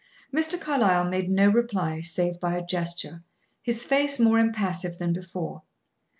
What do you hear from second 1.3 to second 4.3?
reply, save by a gesture; his face